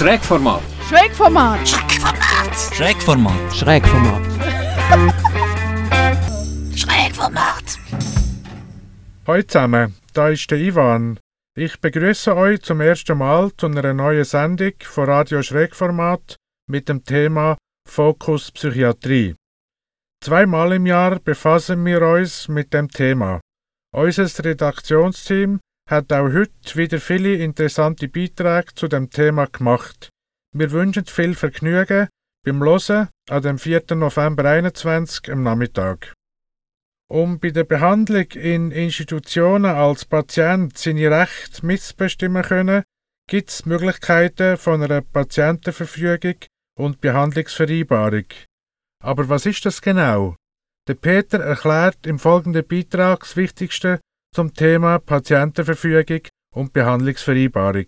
[0.00, 0.62] Schrägformat.
[0.88, 1.68] Schrägformat.
[2.72, 3.54] Schrägformat.
[3.54, 4.22] Schrägformat.
[6.74, 7.78] Schrägformat.
[9.26, 11.18] Hallo zusammen, da ist der Ivan.
[11.54, 16.36] Ich begrüße euch zum ersten Mal zu einer neuen Sendung von Radio Schrägformat
[16.66, 19.34] mit dem Thema Fokus Psychiatrie.
[20.24, 23.42] Zweimal im Jahr befassen wir uns mit dem Thema.
[23.94, 25.60] Unser Redaktionsteam
[25.90, 30.08] hat auch heute wieder viele interessante Beiträge zu dem Thema gemacht.
[30.54, 32.08] Wir wünschen viel Vergnügen
[32.44, 33.96] beim Hören an dem 4.
[33.96, 36.14] November 21 am Nachmittag.
[37.10, 42.84] Um bei der Behandlung in Institutionen als Patient seine Rechte mitbestimmen können,
[43.28, 46.36] gibt es Möglichkeiten von einer Patientenverfügung
[46.78, 48.26] und Behandlungsvereinbarung.
[49.02, 50.36] Aber was ist das genau?
[50.86, 53.98] Der Peter erklärt im folgenden Beitrag das Wichtigste
[54.32, 56.20] zum Thema Patientenverfügung
[56.54, 57.86] und Behandlungsvereinbarung.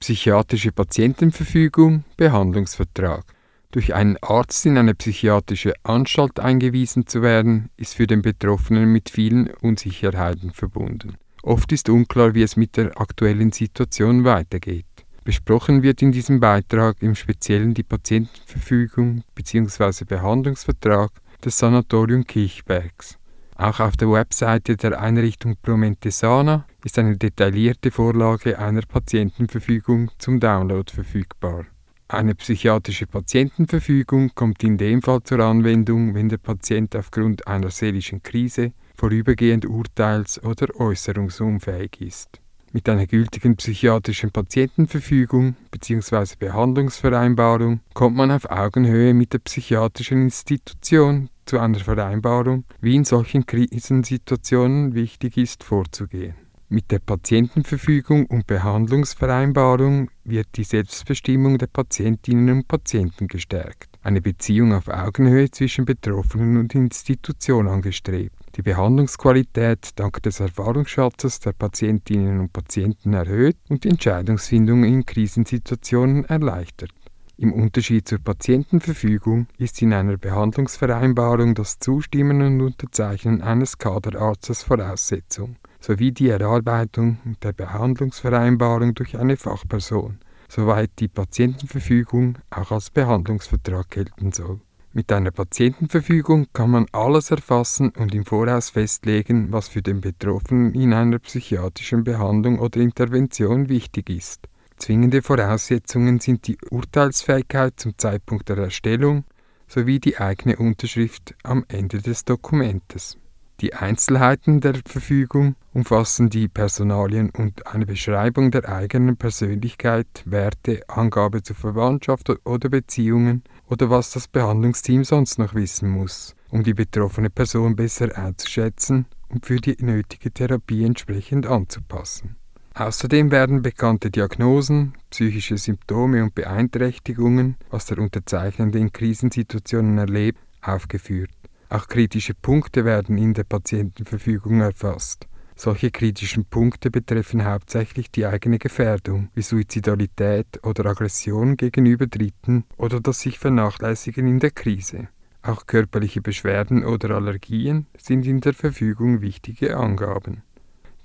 [0.00, 3.24] Psychiatrische Patientenverfügung, Behandlungsvertrag.
[3.70, 9.08] Durch einen Arzt in eine psychiatrische Anstalt eingewiesen zu werden, ist für den Betroffenen mit
[9.08, 11.16] vielen Unsicherheiten verbunden.
[11.42, 14.84] Oft ist unklar, wie es mit der aktuellen Situation weitergeht.
[15.24, 20.04] Besprochen wird in diesem Beitrag im Speziellen die Patientenverfügung bzw.
[20.04, 21.10] Behandlungsvertrag
[21.42, 23.18] des Sanatorium Kirchbergs.
[23.58, 30.92] Auch auf der Webseite der Einrichtung Promentesana ist eine detaillierte Vorlage einer Patientenverfügung zum Download
[30.92, 31.64] verfügbar.
[32.08, 38.22] Eine psychiatrische Patientenverfügung kommt in dem Fall zur Anwendung, wenn der Patient aufgrund einer seelischen
[38.22, 42.40] Krise vorübergehend urteils- oder äußerungsunfähig ist.
[42.72, 46.34] Mit einer gültigen psychiatrischen Patientenverfügung bzw.
[46.38, 53.46] Behandlungsvereinbarung kommt man auf Augenhöhe mit der psychiatrischen Institution zu einer Vereinbarung, wie in solchen
[53.46, 56.34] Krisensituationen wichtig ist vorzugehen.
[56.68, 64.72] Mit der Patientenverfügung und Behandlungsvereinbarung wird die Selbstbestimmung der Patientinnen und Patienten gestärkt, eine Beziehung
[64.72, 72.52] auf Augenhöhe zwischen Betroffenen und Institution angestrebt, die Behandlungsqualität dank des Erfahrungsschatzes der Patientinnen und
[72.52, 76.90] Patienten erhöht und die Entscheidungsfindung in Krisensituationen erleichtert.
[77.38, 85.56] Im Unterschied zur Patientenverfügung ist in einer Behandlungsvereinbarung das Zustimmen und Unterzeichnen eines Kaderarztes Voraussetzung,
[85.78, 94.32] sowie die Erarbeitung der Behandlungsvereinbarung durch eine Fachperson, soweit die Patientenverfügung auch als Behandlungsvertrag gelten
[94.32, 94.60] soll.
[94.94, 100.72] Mit einer Patientenverfügung kann man alles erfassen und im Voraus festlegen, was für den Betroffenen
[100.72, 104.48] in einer psychiatrischen Behandlung oder Intervention wichtig ist.
[104.76, 109.24] Zwingende Voraussetzungen sind die Urteilsfähigkeit zum Zeitpunkt der Erstellung
[109.68, 113.18] sowie die eigene Unterschrift am Ende des Dokumentes.
[113.60, 121.42] Die Einzelheiten der Verfügung umfassen die Personalien und eine Beschreibung der eigenen Persönlichkeit, Werte, Angabe
[121.42, 127.30] zur Verwandtschaft oder Beziehungen oder was das Behandlungsteam sonst noch wissen muss, um die betroffene
[127.30, 132.36] Person besser einzuschätzen und für die nötige Therapie entsprechend anzupassen.
[132.78, 141.30] Außerdem werden bekannte Diagnosen, psychische Symptome und Beeinträchtigungen, was der Unterzeichnende in Krisensituationen erlebt, aufgeführt.
[141.70, 145.26] Auch kritische Punkte werden in der Patientenverfügung erfasst.
[145.54, 153.00] Solche kritischen Punkte betreffen hauptsächlich die eigene Gefährdung, wie Suizidalität oder Aggression gegenüber Dritten oder
[153.00, 155.08] das sich Vernachlässigen in der Krise.
[155.40, 160.42] Auch körperliche Beschwerden oder Allergien sind in der Verfügung wichtige Angaben.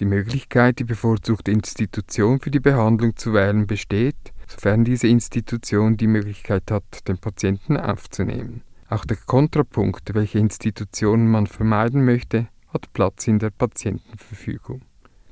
[0.01, 4.15] Die Möglichkeit, die bevorzugte Institution für die Behandlung zu wählen, besteht,
[4.47, 8.63] sofern diese Institution die Möglichkeit hat, den Patienten aufzunehmen.
[8.89, 14.81] Auch der Kontrapunkt, welche Institutionen man vermeiden möchte, hat Platz in der Patientenverfügung.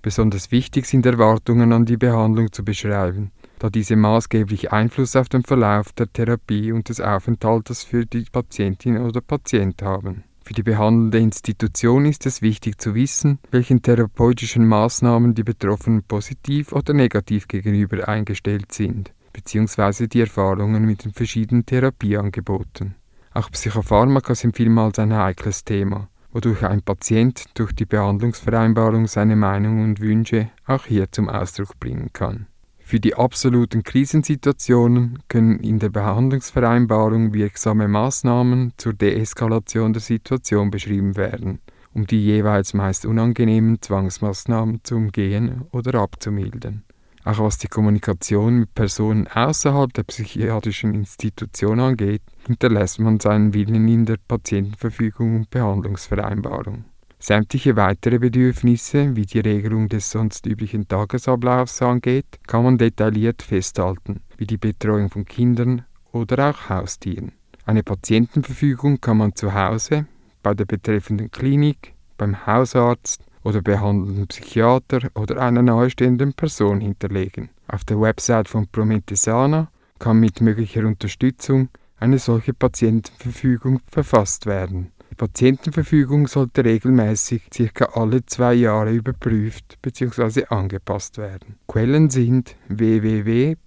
[0.04, 5.42] Besonders wichtig sind Erwartungen an die Behandlung zu beschreiben, da diese maßgeblich Einfluss auf den
[5.42, 10.26] Verlauf der Therapie und des Aufenthaltes für die Patientin oder Patient haben.
[10.50, 16.74] Für die behandelnde Institution ist es wichtig zu wissen, welchen therapeutischen Maßnahmen die Betroffenen positiv
[16.74, 20.08] oder negativ gegenüber eingestellt sind, bzw.
[20.08, 22.96] die Erfahrungen mit den verschiedenen Therapieangeboten.
[23.32, 29.84] Auch Psychopharmaka sind vielmals ein heikles Thema, wodurch ein Patient durch die Behandlungsvereinbarung seine Meinung
[29.84, 32.48] und Wünsche auch hier zum Ausdruck bringen kann.
[32.90, 41.16] Für die absoluten Krisensituationen können in der Behandlungsvereinbarung wirksame Maßnahmen zur Deeskalation der Situation beschrieben
[41.16, 41.60] werden,
[41.94, 46.82] um die jeweils meist unangenehmen Zwangsmaßnahmen zu umgehen oder abzumildern.
[47.26, 53.88] Auch was die Kommunikation mit Personen außerhalb der psychiatrischen Institution angeht, hinterlässt man seinen Willen
[53.88, 56.86] in der Patientenverfügung und Behandlungsvereinbarung.
[57.22, 64.22] Sämtliche weitere Bedürfnisse, wie die Regelung des sonst üblichen Tagesablaufs angeht, kann man detailliert festhalten,
[64.38, 65.84] wie die Betreuung von Kindern
[66.14, 67.34] oder auch Haustieren.
[67.66, 70.06] Eine Patientenverfügung kann man zu Hause,
[70.42, 77.50] bei der betreffenden Klinik, beim Hausarzt oder behandelnden Psychiater oder einer nahestehenden Person hinterlegen.
[77.68, 79.70] Auf der Website von Prometesana
[80.00, 81.68] kann mit möglicher Unterstützung
[82.00, 84.92] eine solche Patientenverfügung verfasst werden.
[85.20, 90.46] Patientenverfügung sollte regelmäßig circa alle zwei Jahre überprüft bzw.
[90.48, 91.58] angepasst werden.
[91.68, 93.58] Quellen sind www.lups.ch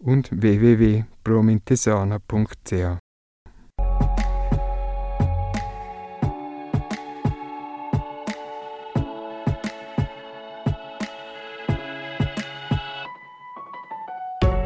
[0.00, 2.98] und www.promintesana.ch.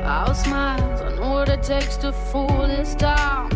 [0.03, 3.56] I'll smile, I know what it takes to fool this town.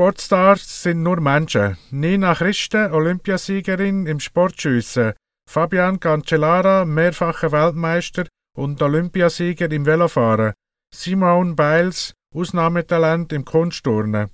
[0.00, 1.76] Sportstars sind nur Menschen.
[1.90, 5.12] Nina Christen, Olympiasiegerin im Sportschiessen.
[5.46, 8.24] Fabian Cancellara, mehrfacher Weltmeister
[8.56, 10.54] und Olympiasieger im Velofahren.
[10.94, 14.30] Simone Biles, Ausnahmetalent im Kunstturnen.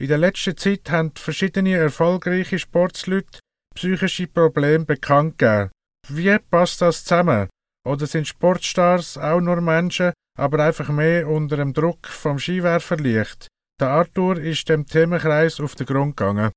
[0.00, 3.38] In der letzten Zeit haben verschiedene erfolgreiche Sportsleute
[3.76, 5.70] psychische Probleme bekannt gegeben.
[6.08, 7.48] Wie passt das zusammen?
[7.86, 13.46] Oder sind Sportstars auch nur Menschen, aber einfach mehr unter dem Druck vom Skiwerferlicht?
[13.80, 16.52] Der Arthur ist dem Themenkreis auf den Grund gegangen.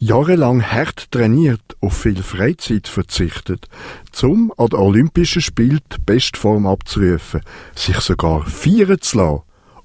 [0.00, 3.68] Jahrelang hart trainiert, auf viel Freizeit verzichtet,
[4.10, 7.42] zum an den Olympischen Spielen die Bestform abzurufen,
[7.76, 9.42] sich sogar feiern zu lassen.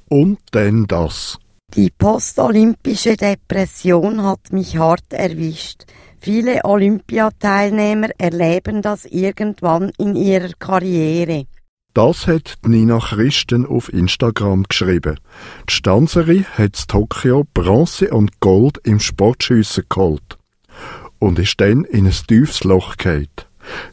[0.09, 1.37] Und dann das.
[1.75, 5.83] Die postolympische Depression hat mich hart erwischt.
[6.19, 11.45] Viele Olympiateilnehmer erleben das irgendwann in ihrer Karriere.
[11.93, 15.19] Das hat Nina Christen auf Instagram geschrieben.
[15.69, 20.39] Die Stanzerin hat in Tokio Bronze und Gold im Sportschiessen geholt
[21.19, 23.27] und ist dann in ein tiefes Loch gefallen.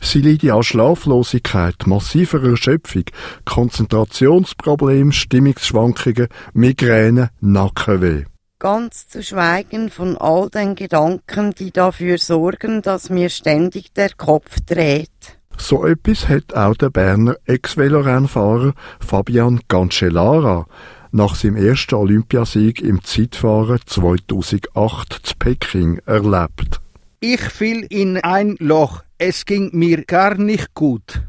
[0.01, 3.05] Sie leiden an Schlaflosigkeit, massiver Erschöpfung,
[3.45, 8.25] Konzentrationsproblemen, Stimmungsschwankungen, Migräne, Nackenweh.
[8.59, 14.57] Ganz zu schweigen von all den Gedanken, die dafür sorgen, dass mir ständig der Kopf
[14.67, 15.40] dreht.
[15.61, 20.67] So etwas hat auch der Berner Ex-Velorennfahrer Fabian Cancellara
[21.13, 26.81] nach seinem ersten Olympiasieg im Zeitfahren 2008 zu Peking erlebt.
[27.21, 29.03] Ich fiel in ein Loch.
[29.19, 31.23] Es ging mir gar nicht gut.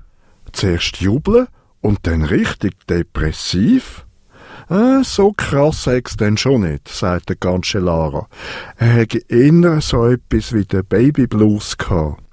[0.53, 1.47] Zuerst jubeln
[1.81, 4.05] und dann richtig depressiv?
[4.69, 8.27] Äh, so krass sechs denn schon nicht, sagt der Cancellara.
[8.77, 12.23] Er hätte eher so etwas wie den Baby Blues gehabt.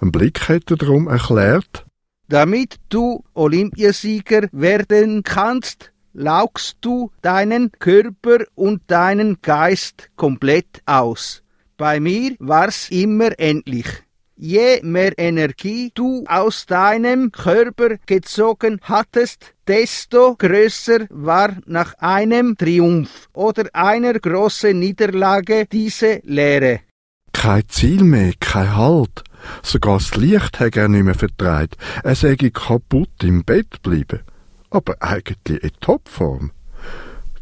[0.00, 1.86] Ein Blick hat er darum erklärt.
[2.28, 11.42] Damit du Olympiasieger werden kannst, laugst du deinen Körper und deinen Geist komplett aus.
[11.76, 13.86] Bei mir war's immer endlich.
[14.38, 23.28] Je mehr Energie du aus deinem Körper gezogen hattest, desto größer war nach einem Triumph
[23.32, 26.80] oder einer großen Niederlage diese Leere.
[27.32, 29.24] Kein Ziel mehr, kein Halt.
[29.62, 31.76] Sogar das Licht hat er nicht mehr vertreibt.
[32.02, 34.20] Er sei kaputt im Bett bleiben.
[34.70, 36.52] Aber eigentlich in Topform.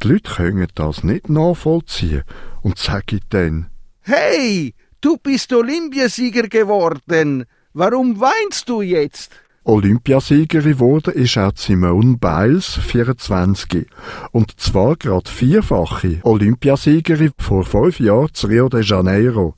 [0.03, 2.25] Die Leute können das nicht nachvollziehen
[2.63, 3.71] und sagen dann,
[4.03, 7.45] Hey, Du bist Olympiasieger geworden.
[7.75, 9.33] Warum weinst du jetzt?
[9.66, 13.87] Olympiasiegerin wurde ist auch Simone Biles, 24.
[14.30, 19.54] Und zwar gerade vierfache Olympiasiegerin vor fünf Jahren zu Rio de Janeiro.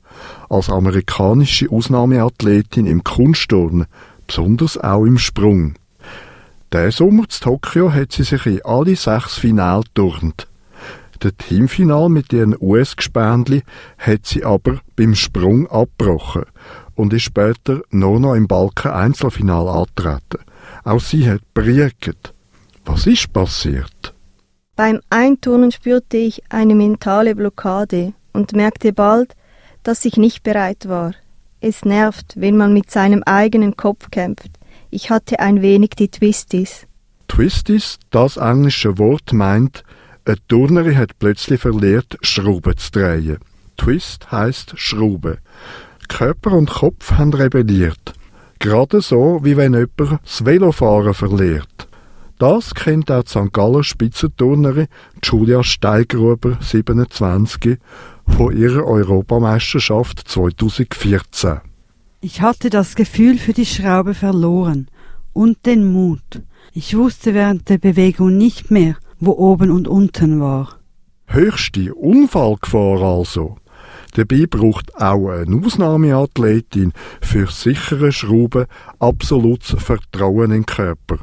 [0.49, 3.87] Als amerikanische Ausnahmeathletin im Kunstturnen,
[4.25, 5.73] besonders auch im Sprung.
[6.71, 10.47] Der Sommer zu Tokio hat sie sich in alle sechs Finale turnt.
[11.21, 13.63] Der Teamfinal mit ihren US-Gespendli
[13.97, 16.45] hat sie aber beim Sprung abgebrochen
[16.97, 20.43] und ist später nur noch im Balken Einzelfinal antreten.
[20.83, 22.33] Auch sie hat briegt.
[22.85, 24.13] Was ist passiert?
[24.75, 29.35] Beim Einturnen spürte ich eine mentale Blockade und merkte bald,
[29.83, 31.13] dass ich nicht bereit war.
[31.61, 34.51] Es nervt, wenn man mit seinem eigenen Kopf kämpft.
[34.89, 36.87] Ich hatte ein wenig die Twisties.
[37.27, 39.83] Twisties, das englische Wort meint
[40.27, 43.37] eine Turnerin hat plötzlich verlehrt, Schrauben zu drehen.
[43.77, 45.37] Twist heißt Schrauben.
[46.07, 48.13] Körper und Kopf haben rebelliert.
[48.59, 51.87] Gerade so, wie wenn jemand das Velofahren verliert.
[52.39, 53.53] Das kennt auch die St.
[53.53, 54.87] Galler Spitzenturnerin
[55.23, 57.79] Julia Steigruber, 27,
[58.27, 61.61] von ihrer Europameisterschaft 2014.
[62.21, 64.87] Ich hatte das Gefühl für die Schraube verloren
[65.33, 66.41] und den Mut.
[66.73, 70.77] Ich wusste während der Bewegung nicht mehr, wo oben und unten war.
[71.27, 73.57] Höchste Unfallgefahr also.
[74.13, 78.65] Dabei braucht auch eine Ausnahmeathletin für sichere Schrauben
[78.99, 81.19] absolutes Vertrauen in den Körper.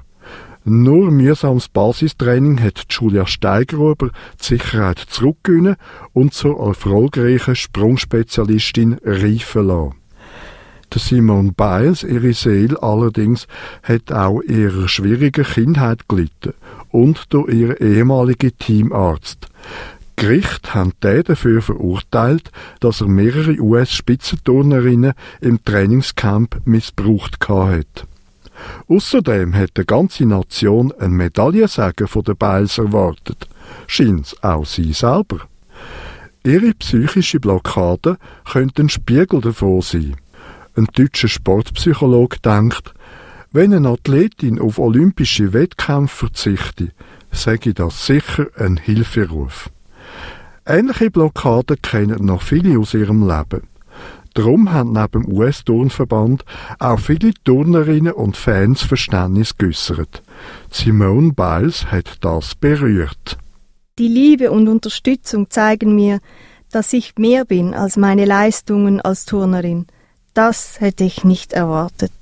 [0.66, 4.08] Nur mühsames Basistraining hat Julia Steigruber
[4.40, 5.76] die Sicherheit zurückgewinnen
[6.14, 9.94] und zur erfolgreichen Sprungspezialistin reifen lassen.
[10.94, 13.46] Der Simon Biles, ihre Seele allerdings,
[13.82, 16.54] hat auch ihrer schwierigen Kindheit gelitten
[16.90, 19.48] und durch ihren ehemaligen Teamarzt.
[20.16, 28.06] Gericht haben den dafür verurteilt, dass er mehrere US-Spitzenturnerinnen im Trainingscamp missbraucht hat.
[28.88, 33.48] Außerdem hat die ganze Nation ein Medaillensäge von den Biles erwartet.
[33.86, 35.40] Scheint's auch sie selber.
[36.44, 38.18] Ihre psychische Blockade
[38.50, 40.16] könnte ein Spiegel davon sein.
[40.76, 42.94] Ein deutscher Sportpsychologe denkt,
[43.52, 46.90] wenn eine Athletin auf olympische Wettkämpfe verzichte,
[47.30, 49.70] sage ich das sicher ein Hilferuf.
[50.66, 53.68] Ähnliche Blockaden kennen noch viele aus ihrem Leben.
[54.32, 56.44] Darum haben neben dem US-Turnverband
[56.78, 60.22] auch viele Turnerinnen und Fans Verständnis geäußert.
[60.70, 63.38] Simone Biles hat das berührt.
[63.98, 66.18] Die Liebe und Unterstützung zeigen mir,
[66.72, 69.86] dass ich mehr bin als meine Leistungen als Turnerin.
[70.32, 72.12] Das hätte ich nicht erwartet.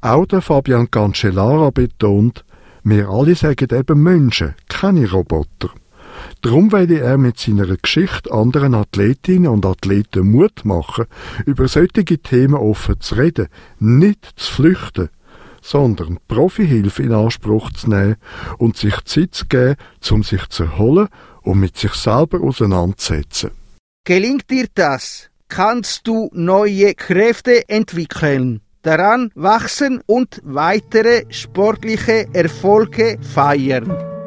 [0.00, 2.44] Auch der Fabian Cancellara betont,
[2.82, 5.70] wir alle sagen eben Menschen, keine Roboter.
[6.40, 11.06] Darum werde er mit seiner Geschichte anderen Athletinnen und Athleten Mut machen,
[11.46, 13.48] über solche Themen offen zu reden,
[13.80, 15.08] nicht zu flüchten,
[15.62, 18.16] sondern Profihilfe in Anspruch zu nehmen
[18.58, 19.76] und sich Zeit zu geben,
[20.10, 21.08] um sich zu erholen
[21.42, 23.50] und mit sich selber auseinanderzusetzen.
[24.04, 34.17] Gelingt dir das, kannst du neue Kräfte entwickeln, daran wachsen und weitere sportliche Erfolge feiern.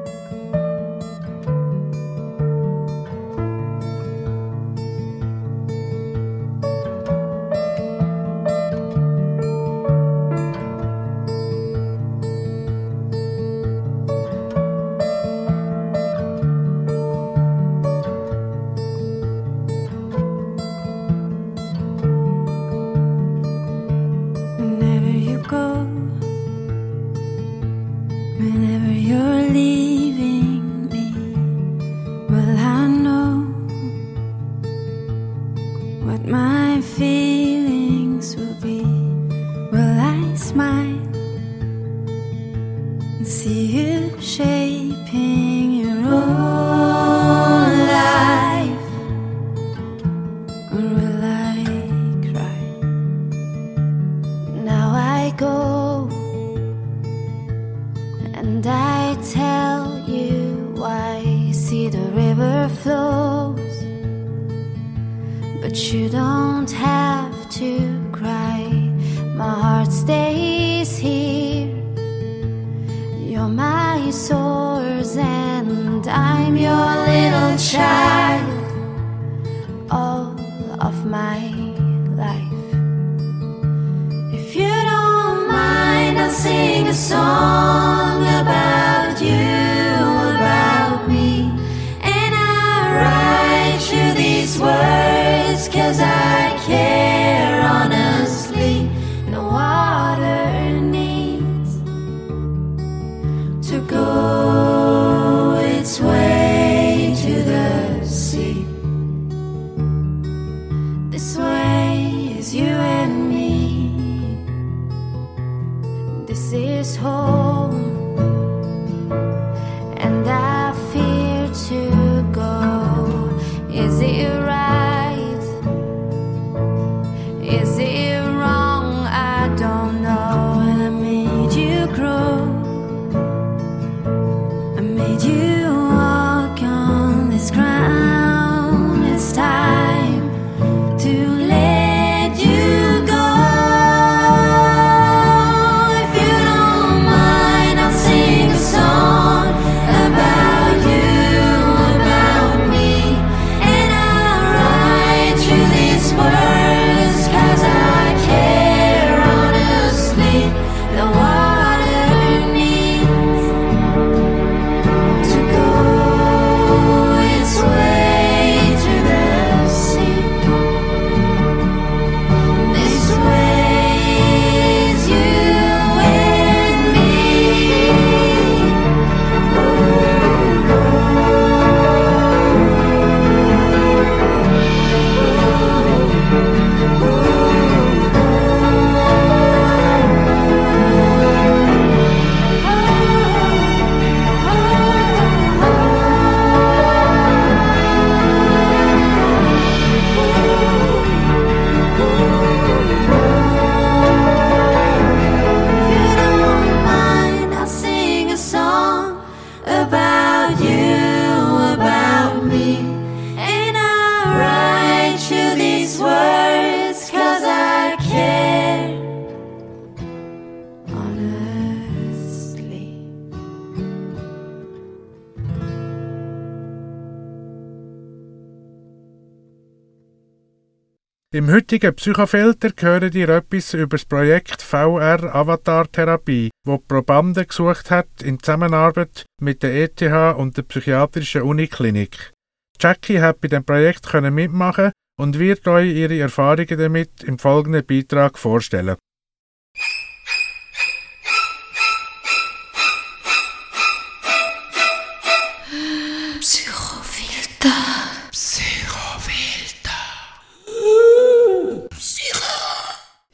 [231.34, 237.48] Im heutigen Psychofilter höre ihr etwas über das Projekt VR Avatar Therapie, wo die Probanden
[237.48, 240.02] gesucht hat in Zusammenarbeit mit der ETH
[240.38, 242.34] und der Psychiatrischen Uniklinik.
[242.82, 248.38] Jackie hat bei dem Projekt mitmachen und wird euch ihre Erfahrungen damit im folgenden Beitrag
[248.38, 248.98] vorstellen.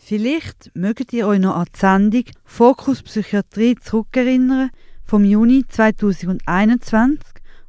[0.08, 4.70] Vielleicht mögt ihr euch noch an die Sendung Fokus Psychiatrie zurückerinnern
[5.04, 7.20] vom Juni 2021,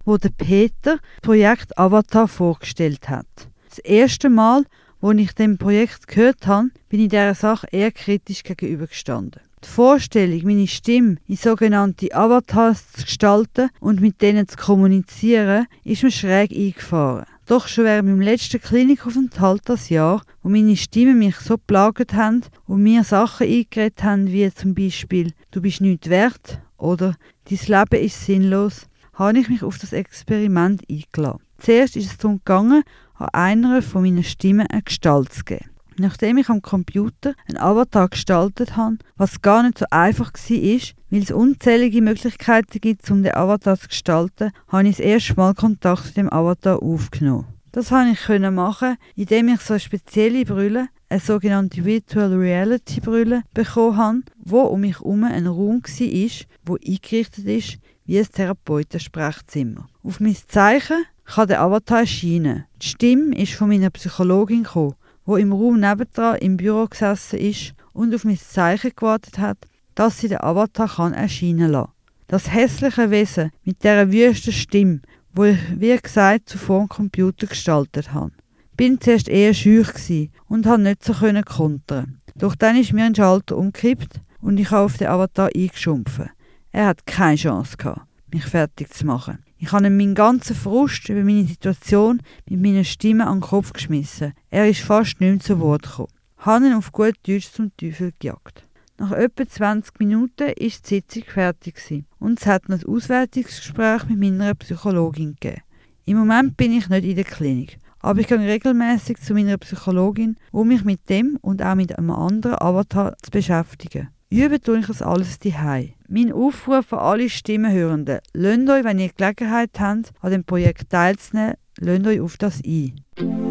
[0.05, 3.27] wo der Peter das Projekt Avatar vorgestellt hat.
[3.69, 4.63] Das erste Mal,
[5.01, 9.43] wo ich dem Projekt gehört habe, bin ich dieser Sache eher kritisch gegenübergestanden.
[9.65, 16.05] Die Vorstellung, meine Stimme in sogenannte Avatars zu gestalten und mit denen zu kommunizieren, ist
[16.05, 17.27] mir schräg eingefahren.
[17.49, 22.43] Doch schon während meinem letzten Klinikaufenthalt das Jahr, wo meine Stimmen mich so plagt haben
[22.67, 27.17] und mir Sachen eingeredet haben, wie zum Beispiel «Du bist nichts wert» oder
[27.49, 31.41] «Dein Leben ist sinnlos», habe ich mich auf das Experiment eingeladen.
[31.57, 32.83] Zuerst ist es darum gegangen,
[33.15, 35.71] an einer von meinen Stimmen eine Gestalt zu geben.
[35.99, 40.81] Nachdem ich am Computer einen Avatar gestaltet habe, was gar nicht so einfach war,
[41.11, 45.55] weil es unzählige Möglichkeiten gibt, um den Avatar zu gestalten, habe ich das erste Mal
[45.55, 47.47] Kontakt mit dem Avatar aufgenommen.
[47.73, 53.97] Das konnte ich machen, indem ich so spezielle Brille, eine sogenannte Virtual Reality Brille, bekommen
[53.97, 59.89] habe, wo um mich herum ein Raum war, wo eingerichtet ist wie ein Therapeutensprechzimmer.
[60.03, 62.65] Auf mein Zeichen kann der Avatar erscheinen.
[62.81, 64.95] Die Stimme ist von meiner Psychologin gekommen,
[65.29, 69.59] wo im Raum nebendran im Büro gesessen ist und auf mein Zeichen gewartet hat,
[69.95, 71.93] dass sie den Avatar kann erscheinen lassen.
[72.29, 75.03] Das hässliche Wesen mit der wüsten Stimme,
[75.35, 78.33] wo ich, wie gesagt, zuvor am Computer gestaltet habe.
[78.75, 82.21] Bin zuerst eher schüch und habe nicht so können kontern.
[82.35, 86.31] Doch dann ist mir ein Schalter umgekippt und ich habe auf den Avatar eingeschumpfen.
[86.73, 89.45] Er hat keine Chance gehabt, mich fertig zu machen.
[89.61, 93.73] Ich habe ihm meinen ganzen Frust über meine Situation mit meiner Stimme an den Kopf
[93.73, 94.33] geschmissen.
[94.51, 96.13] Er ist fast nicht zu Wort gekommen.
[96.39, 98.65] Habe ihn auf gut Deutsch zum Teufel gejagt.
[98.99, 101.77] Nach etwa 20 Minuten ist die Sitzung fertig
[102.21, 105.63] und es hat noch ein Auswertungsgespräch mit meiner Psychologin gegeben.
[106.05, 110.37] Im Moment bin ich nicht in der Klinik, aber ich gehe regelmäßig zu meiner Psychologin,
[110.53, 114.09] um mich mit dem und auch mit einem anderen Avatar zu beschäftigen.
[114.31, 115.95] Üben tue ich das alles daheim.
[116.07, 121.55] Mein Aufruf an alle Stimmenhörenden, lasst euch, wenn ihr Gelegenheit habt, an dem Projekt teilzunehmen,
[121.79, 123.48] lasst euch auf das ein.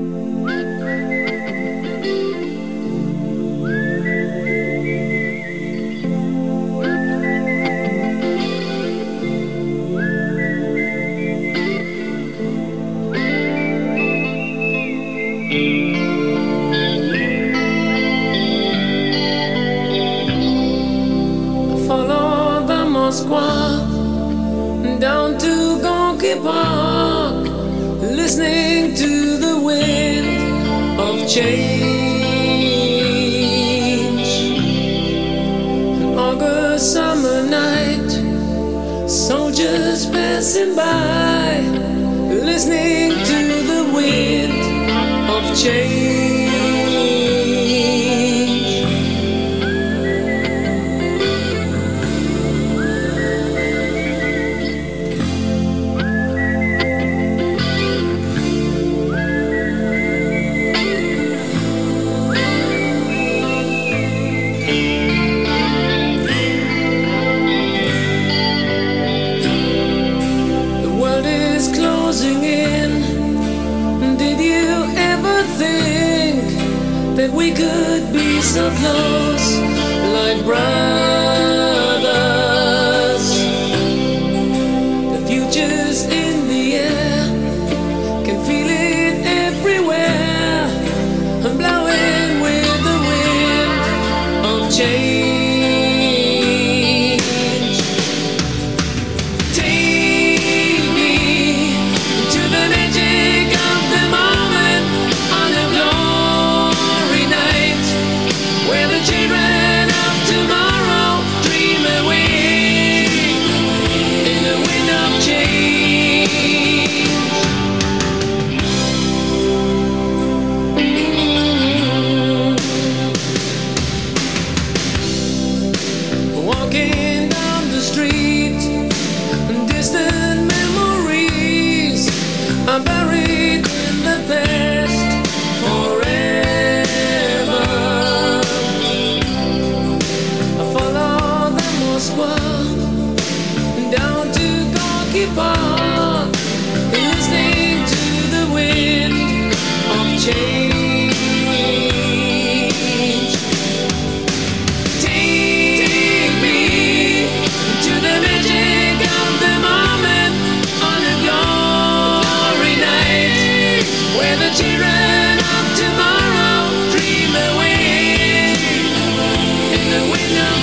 [23.18, 27.48] Moskwa down to Gonky Park,
[28.02, 31.88] listening to the wind of change.
[36.02, 38.12] An August summer night,
[39.10, 41.60] soldiers passing by,
[42.30, 44.62] listening to the wind
[45.30, 46.37] of change.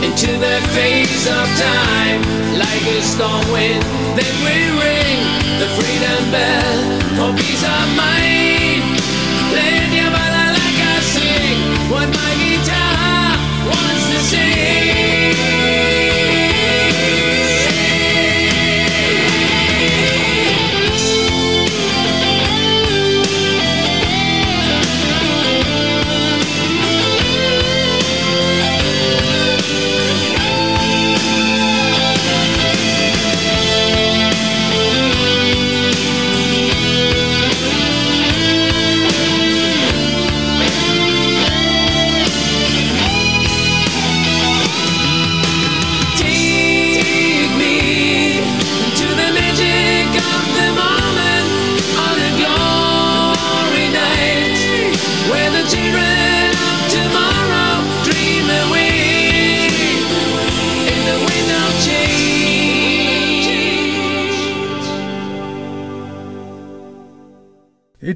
[0.07, 2.23] into the face of time,
[2.59, 3.83] like a storm wind.
[4.17, 5.19] Then we ring
[5.59, 6.79] the freedom bell
[7.17, 8.26] for peace of mind.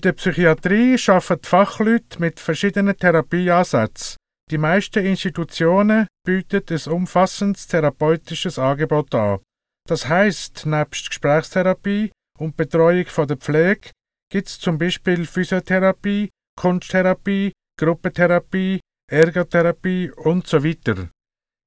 [0.00, 4.16] In der Psychiatrie arbeiten Fachleute mit verschiedenen Therapieansätzen.
[4.50, 9.40] Die meisten Institutionen bieten ein umfassendes therapeutisches Angebot an.
[9.86, 13.90] Das heißt, nebst Gesprächstherapie und Betreuung von der Pflege
[14.32, 21.10] gibt es zum Beispiel Physiotherapie, Kunsttherapie, Gruppentherapie, Ergotherapie und so weiter.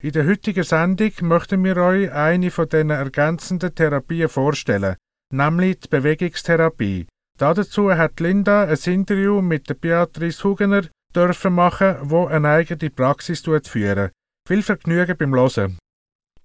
[0.02, 4.96] In der heutigen Sendung möchten wir euch eine von diesen ergänzenden Therapien vorstellen,
[5.32, 7.06] nämlich die Bewegungstherapie.
[7.44, 13.42] Dazu hat Linda ein Interview mit der Beatrice Hugener dürfen machen, wo eine eigene Praxis
[13.42, 14.12] führen.
[14.48, 15.78] Viel Vergnügen beim Hören.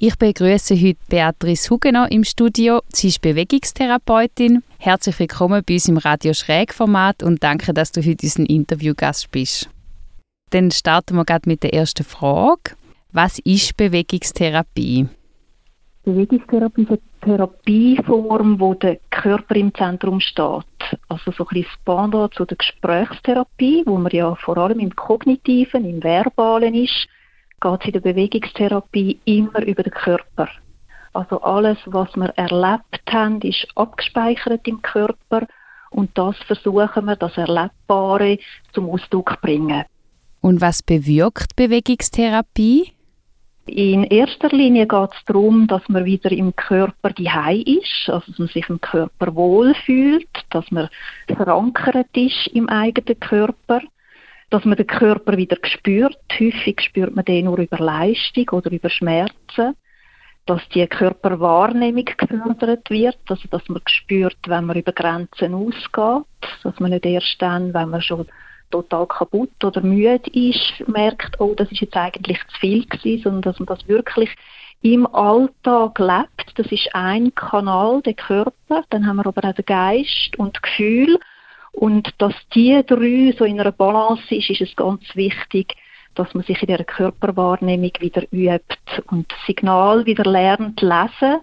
[0.00, 2.80] Ich begrüße heute Beatrice Hugener im Studio.
[2.92, 4.64] Sie ist Bewegungstherapeutin.
[4.78, 9.30] Herzlich willkommen bei uns im Radio Schräg Format und danke, dass du heute unser Interviewgast
[9.30, 9.70] bist.
[10.50, 12.72] Dann starten wir gerade mit der ersten Frage.
[13.12, 15.08] Was ist Bewegungstherapie?
[16.08, 20.64] Bewegungstherapie ist eine Therapieform, wo der Körper im Zentrum steht.
[21.10, 25.84] Also so ein bisschen Pendant zu der Gesprächstherapie, wo man ja vor allem im Kognitiven,
[25.84, 27.06] im Verbalen ist,
[27.60, 30.48] geht es in der Bewegungstherapie immer über den Körper.
[31.12, 35.46] Also alles, was wir erlebt haben, ist abgespeichert im Körper
[35.90, 38.38] und das versuchen wir, das Erlebbare
[38.72, 39.84] zum Ausdruck zu bringen.
[40.40, 42.94] Und was bewirkt Bewegungstherapie?
[43.68, 47.28] In erster Linie geht es darum, dass man wieder im Körper die
[47.66, 50.88] ist, also dass man sich im Körper wohlfühlt, dass man
[51.26, 53.82] verankert ist im eigenen Körper,
[54.48, 56.18] dass man den Körper wieder spürt.
[56.32, 59.74] Häufig spürt man den nur über Leistung oder über Schmerzen.
[60.46, 66.24] Dass die Körperwahrnehmung gefördert wird, also dass man spürt, wenn man über Grenzen ausgeht,
[66.62, 68.26] dass man nicht erst dann, wenn man schon
[68.70, 73.42] total kaputt oder müde ist, merkt, oh, das ist jetzt eigentlich zu viel gewesen, sondern
[73.42, 74.30] dass man das wirklich
[74.82, 76.52] im Alltag lebt.
[76.56, 78.84] Das ist ein Kanal, der Körper.
[78.90, 81.18] Dann haben wir aber auch den Geist und Gefühl.
[81.72, 85.74] Und dass die drei so in einer Balance ist, ist es ganz wichtig,
[86.14, 88.76] dass man sich in der Körperwahrnehmung wieder übt
[89.06, 91.38] und das Signal wieder lernt lesen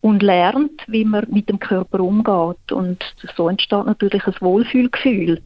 [0.00, 2.72] und lernt, wie man mit dem Körper umgeht.
[2.72, 3.02] Und
[3.36, 5.42] so entsteht natürlich ein Wohlfühlgefühl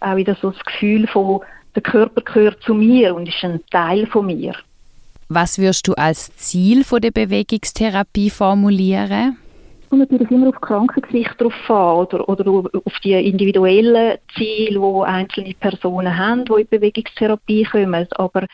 [0.00, 1.40] auch wieder so das Gefühl von,
[1.74, 4.54] der Körper gehört zu mir und ist ein Teil von mir.
[5.28, 9.36] Was wirst du als Ziel von der Bewegungstherapie formulieren?
[9.90, 15.54] Und natürlich immer auf Krankengesicht drauf an oder, oder auf die individuellen Ziele, die einzelne
[15.54, 18.06] Personen haben, die in die Bewegungstherapie kommen.
[18.12, 18.46] Aber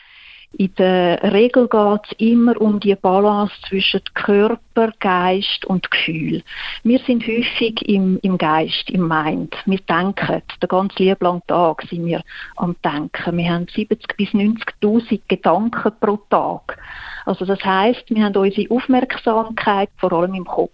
[0.57, 6.43] in der Regel geht es immer um die Balance zwischen Körper, Geist und Gefühl.
[6.83, 9.53] Wir sind häufig im, im Geist, im Mind.
[9.65, 12.21] Wir denken, den ganzen lieben Tag sind wir
[12.55, 13.37] am Denken.
[13.37, 16.77] Wir haben 70 bis 90.000 Gedanken pro Tag.
[17.25, 20.71] Also das heißt, wir haben unsere Aufmerksamkeit vor allem im Kopf.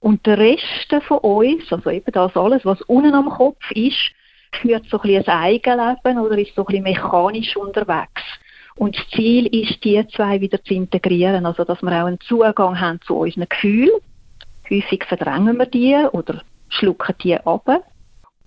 [0.00, 4.12] Und der Rest von uns, also eben das alles, was unten am Kopf ist,
[4.52, 8.22] führt so ein bisschen ein Eigenleben oder ist so ein bisschen mechanisch unterwegs.
[8.80, 12.80] Und das Ziel ist, die zwei wieder zu integrieren, also dass wir auch einen Zugang
[12.80, 14.00] haben zu unseren Gefühlen.
[14.70, 16.40] Häufig verdrängen wir die oder
[16.70, 17.68] schlucken die ab.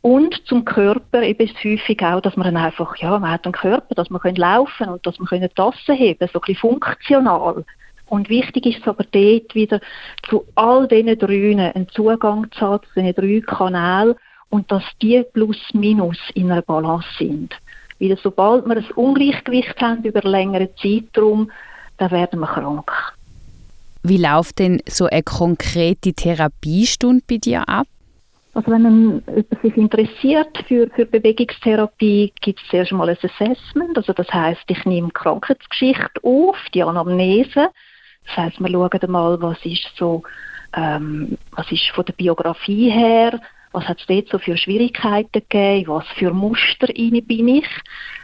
[0.02, 3.54] Und zum Körper eben ist es häufig auch, dass man einfach, ja, man hat einen
[3.54, 7.64] Körper, dass man laufen können und dass man Tassen heben können, so ein bisschen funktional.
[8.08, 9.82] Und wichtig ist es aber dort wieder
[10.28, 14.16] zu all diesen drei einen Zugang zu haben, zu diesen drei Kanälen
[14.50, 17.54] und dass die plus minus in einer Balance sind.
[18.04, 21.50] Weil sobald wir ein Ungleichgewicht haben über längeren Zeitraum,
[21.98, 22.92] dann werden wir krank.
[24.04, 27.88] Wie läuft denn so eine konkrete Therapiestunde bei dir ab?
[28.56, 29.24] Also wenn man
[29.62, 33.96] sich interessiert für, für Bewegungstherapie, gibt es zuerst mal ein Assessment.
[33.98, 37.70] Also das heißt, ich nehme die Krankheitsgeschichte auf, die Anamnese.
[38.26, 40.24] Das heißt, wir schauen mal, was ist so,
[40.76, 43.40] ähm, was ist von der Biografie her,
[43.74, 45.88] was hat es dort so für Schwierigkeiten gegeben?
[45.88, 47.68] Was für Muster bin ich?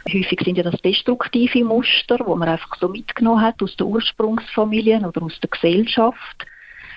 [0.08, 5.04] Häufig sind ja das destruktive Muster, wo man einfach so mitgenommen hat aus den Ursprungsfamilien
[5.04, 6.46] oder aus der Gesellschaft.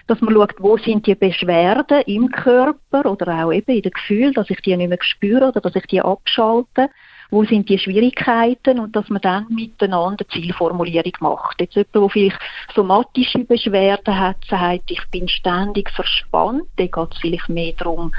[0.07, 4.33] Dass man schaut, wo sind die Beschwerden im Körper oder auch eben in den Gefühlen,
[4.33, 6.89] dass ich die nicht mehr spüre oder dass ich die abschalte
[7.33, 11.59] wo sind die Schwierigkeiten und dass man dann miteinander Zielformulierung macht.
[11.59, 12.39] Jetzt jemand, der vielleicht
[12.75, 18.13] somatische Beschwerden hat, sagt, ich bin ständig verspannt, dann geht es vielleicht mehr darum,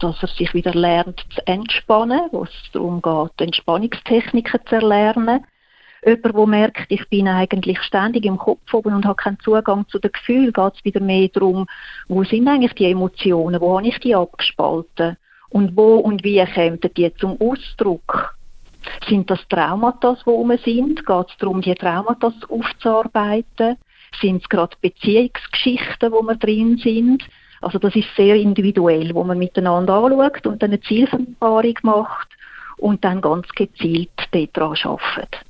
[0.00, 5.44] dass er sich wieder lernt zu entspannen, wo es darum geht, Entspannungstechniken zu erlernen.
[6.02, 9.98] Jemand, der merkt, ich bin eigentlich ständig im Kopf oben und habe keinen Zugang zu
[9.98, 11.66] den Gefühlen, geht es wieder mehr darum,
[12.08, 15.18] wo sind eigentlich die Emotionen, wo habe ich die abgespalten
[15.50, 18.34] und wo und wie kommen die zum Ausdruck.
[19.08, 21.06] Sind das Traumata, die rum sind?
[21.06, 23.76] Geht es darum, die Traumata aufzuarbeiten?
[24.20, 27.24] Sind es gerade Beziehungsgeschichten, wo wir drin sind?
[27.60, 32.28] Also das ist sehr individuell, wo man miteinander anschaut und eine Zielvereinbarung macht
[32.76, 35.40] und dann ganz gezielt daran arbeitet.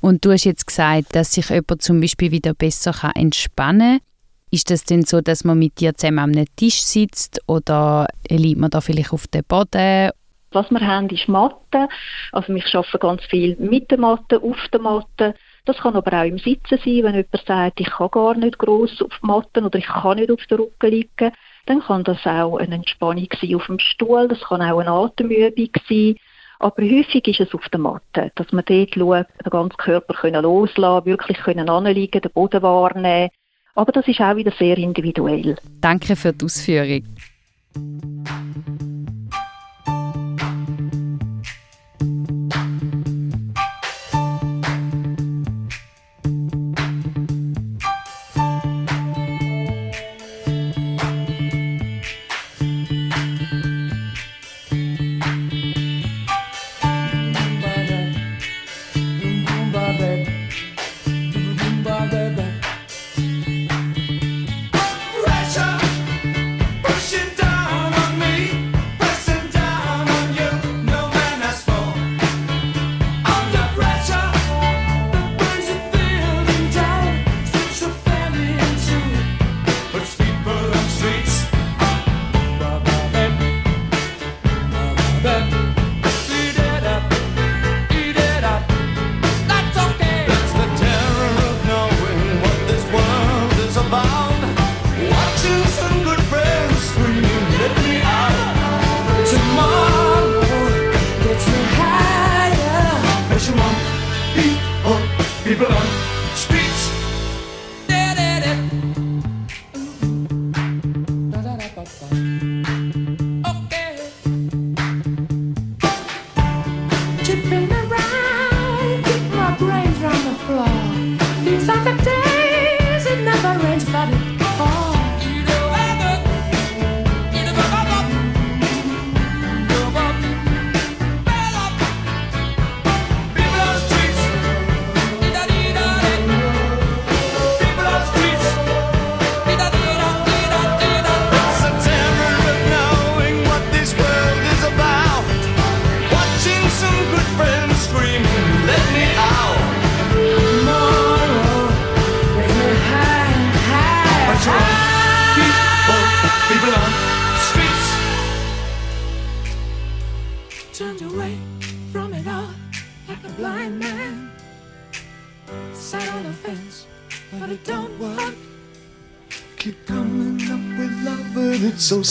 [0.00, 4.06] Und du hast jetzt gesagt, dass sich jemand zum Beispiel wieder besser kann entspannen kann.
[4.50, 8.70] Ist das denn so, dass man mit dir zusammen am Tisch sitzt oder liegt man
[8.70, 10.10] da vielleicht auf dem Boden?
[10.52, 11.88] Was wir haben, ist Matte.
[12.32, 15.34] Also wir arbeiten ganz viel mit der Matte, auf der Matte.
[15.64, 19.00] Das kann aber auch im Sitzen sein, wenn jemand sagt, ich kann gar nicht gross
[19.00, 21.32] auf Matten oder ich kann nicht auf den Rücken liegen.
[21.66, 25.70] Dann kann das auch eine Entspannung sein auf dem Stuhl, das kann auch eine Atemübung
[25.88, 26.16] sein.
[26.58, 30.42] Aber häufig ist es auf der Matte, dass man dort schaut, den ganzen Körper können
[30.42, 33.30] loslassen wirklich können anliegen, den Boden wahrnehmen.
[33.74, 35.56] Aber das ist auch wieder sehr individuell.
[35.80, 37.04] Danke für die Ausführung.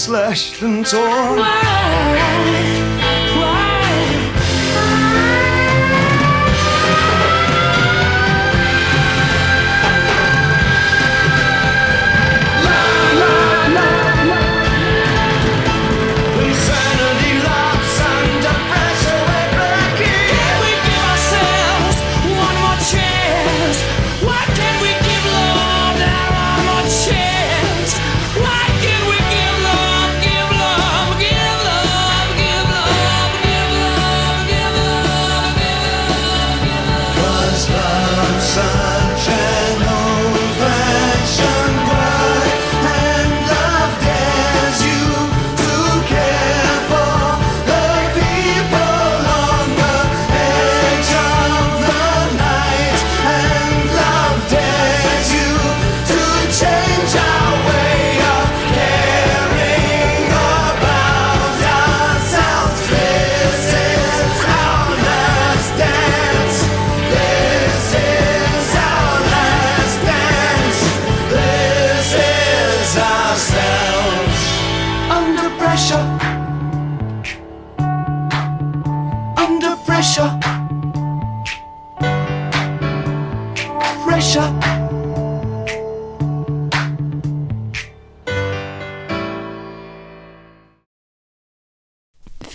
[0.02, 2.71] Slashed and torn.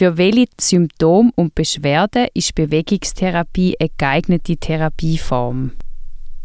[0.06, 5.72] Für welche Symptome und Beschwerden ist Bewegungstherapie eine geeignete Therapieform?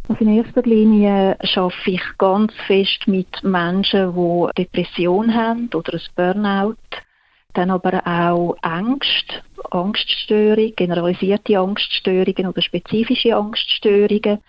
[0.09, 6.01] Also in erster Linie arbeite ich ganz fest mit Menschen, die Depression haben oder ein
[6.15, 6.75] Burnout.
[7.53, 14.39] Dann aber auch Angst, Angststörungen, generalisierte Angststörungen oder spezifische Angststörungen.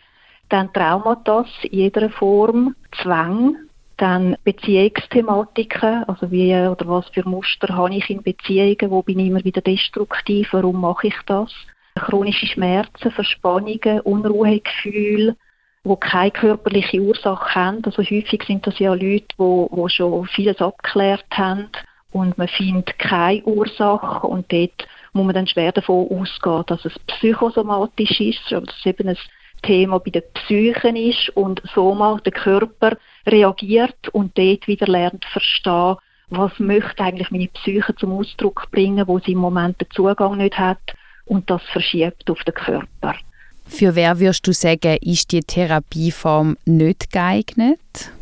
[0.49, 3.57] Dann Traumata in jeder Form, Zwang,
[4.03, 9.29] Dann Beziehungsthematiken, also wie oder was für Muster habe ich in Beziehungen, wo bin ich
[9.29, 11.55] immer wieder destruktiv, warum mache ich das?
[11.95, 15.37] Chronische Schmerzen, Verspannungen, Unruhegefühle,
[15.85, 17.85] wo keine körperliche Ursache haben.
[17.85, 21.69] Also häufig sind das ja Leute, wo, wo schon vieles abgeklärt haben
[22.11, 26.99] und man findet keine Ursache und dort muss man dann schwer davon ausgehen, dass es
[27.07, 29.19] psychosomatisch ist, dass es eben ein
[29.63, 32.97] Thema bei den Psychen ist und so mal der Körper
[33.27, 35.97] reagiert und dort wieder lernt verstehen,
[36.29, 40.59] was möchte eigentlich meine Psyche zum Ausdruck bringen, wo sie im Moment den Zugang nicht
[40.59, 40.81] hat
[41.27, 43.15] und das verschiebt auf den Körper.
[43.67, 48.13] Für wer würdest du sagen, ist die Therapieform nicht geeignet?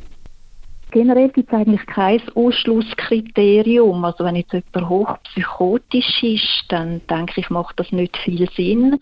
[0.90, 4.05] Generell gibt es eigentlich kein Ausschlusskriterium.
[4.05, 9.01] Also wenn jetzt jemand hochpsychotisch ist, dann denke ich, macht das nicht viel Sinn.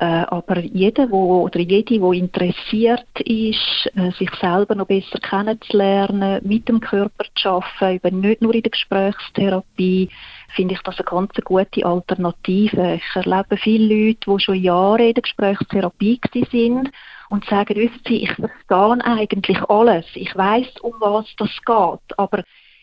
[0.00, 6.40] Äh, aber jeder, wo, oder jede, wo interessiert ist, äh, sich selber noch besser kennenzulernen,
[6.42, 10.08] mit dem Körper zu arbeiten, eben nicht nur in der Gesprächstherapie,
[10.56, 12.94] finde ich das eine ganz gute Alternative.
[12.94, 16.18] Ich erlebe viele Leute, die schon Jahre in der Gesprächstherapie
[16.50, 16.90] sind
[17.28, 20.06] und sagen, wissen Sie, ich verstehe eigentlich alles.
[20.14, 22.42] Ich weiß, um was das geht, aber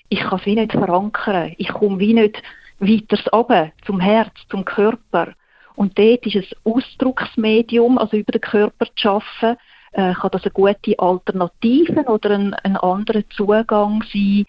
[0.10, 1.56] ich kann es wie nicht verankern.
[1.58, 2.44] Ich komme wie nicht
[2.78, 5.34] weiter runter, zum Herz, zum Körper.
[5.78, 9.60] Und dort ist ein Ausdrucksmedium, also über den Körper zu arbeiten,
[9.92, 14.46] äh, kann das eine gute Alternative oder ein, ein anderer Zugang sein,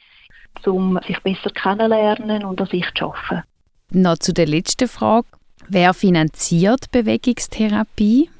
[0.64, 3.42] um sich besser kennenlernen und an sich zu arbeiten.
[3.90, 5.26] Noch zu der letzten Frage.
[5.68, 8.30] Wer finanziert Bewegungstherapie?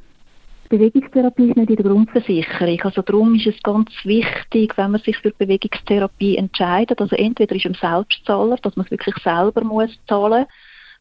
[0.70, 2.80] Bewegungstherapie ist nicht in der Grundversicherung.
[2.84, 7.66] Also darum ist es ganz wichtig, wenn man sich für Bewegungstherapie entscheidet, also entweder ist
[7.66, 10.47] es ein Selbstzahler, dass man es wirklich selber muss zahlen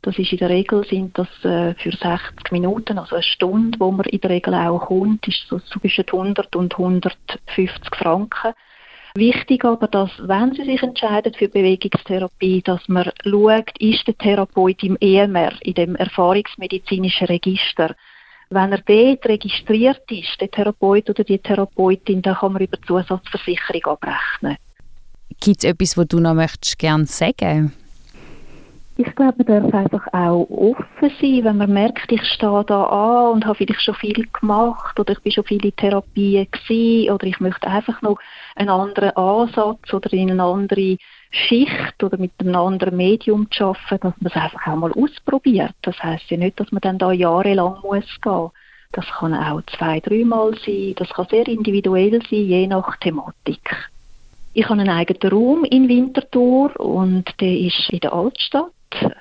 [0.01, 3.91] das ist in der Regel sind das äh, für 60 Minuten, also eine Stunde, wo
[3.91, 8.53] man in der Regel auch kommt, ist so zwischen 100 und 150 Franken.
[9.15, 14.83] Wichtig aber, dass, wenn Sie sich entscheiden für Bewegungstherapie, dass man schaut, ist der Therapeut
[14.83, 17.95] im EMR, in dem erfahrungsmedizinischen Register.
[18.49, 23.85] Wenn er dort registriert ist, der Therapeut oder die Therapeutin, dann kann man über Zusatzversicherung
[23.85, 24.57] abrechnen.
[25.41, 27.73] Gibt es etwas, was du noch möchtest, gerne sagen
[28.97, 33.33] ich glaube, man darf einfach auch offen sein, wenn man merkt, ich stehe da an
[33.33, 37.39] und habe vielleicht schon viel gemacht oder ich bin schon viele Therapien gewesen oder ich
[37.39, 38.17] möchte einfach noch
[38.55, 40.97] einen anderen Ansatz oder in eine andere
[41.29, 45.75] Schicht oder mit einem anderen Medium zu arbeiten, dass man es einfach auch mal ausprobiert.
[45.83, 48.49] Das heißt ja nicht, dass man dann da jahrelang muss gehen.
[48.93, 50.93] Das kann auch zwei, dreimal sein.
[50.95, 53.91] Das kann sehr individuell sein, je nach Thematik.
[54.53, 58.71] Ich habe einen eigenen Raum in Winterthur und der ist in der Altstadt.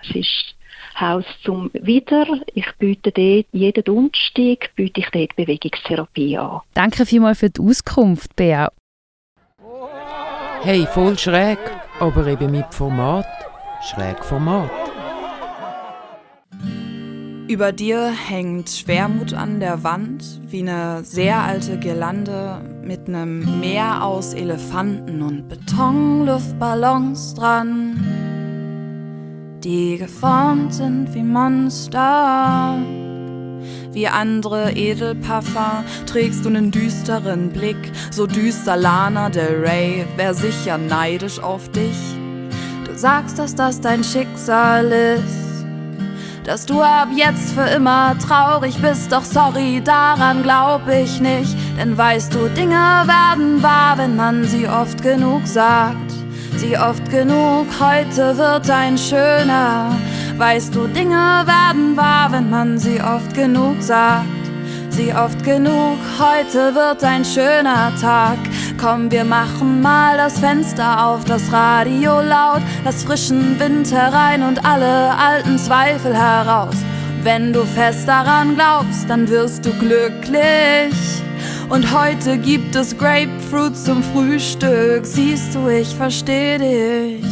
[0.02, 0.56] Es ist
[0.98, 2.26] Haus zum Wieder.
[2.54, 6.60] Ich biete dort jeden Donnerstag biete ich dort Bewegungstherapie an.
[6.74, 8.70] Danke vielmals für die Auskunft, Bea.
[10.62, 11.58] Hey, voll schräg,
[12.00, 13.26] aber eben mit Format.
[13.82, 14.70] Schräg Format.
[17.48, 24.02] Über dir hängt Schwermut an der Wand, wie eine sehr alte Girlande mit einem Meer
[24.02, 28.45] aus Elefanten und Betonluftballons dran
[29.62, 32.78] die geformt sind wie Monster.
[33.92, 40.76] Wie andere Edelparfum trägst du einen düsteren Blick, so düster Lana Del Rey, wär sicher
[40.76, 41.96] neidisch auf dich.
[42.84, 45.64] Du sagst, dass das dein Schicksal ist,
[46.44, 51.96] dass du ab jetzt für immer traurig bist, doch sorry, daran glaub ich nicht, denn
[51.96, 56.05] weißt du, Dinge werden wahr, wenn man sie oft genug sagt
[56.58, 57.66] sie oft genug.
[57.80, 59.96] Heute wird ein schöner.
[60.36, 64.26] Weißt du, Dinge werden wahr, wenn man sie oft genug sagt.
[64.90, 68.38] Sie oft genug, heute wird ein schöner Tag.
[68.80, 74.64] Komm, wir machen mal das Fenster auf, das Radio laut, lass frischen Wind herein und
[74.64, 76.76] alle alten Zweifel heraus.
[77.22, 80.94] Wenn du fest daran glaubst, dann wirst du glücklich.
[81.68, 85.04] Und heute gibt es Grapefruit zum Frühstück.
[85.04, 87.24] Siehst du, ich versteh dich.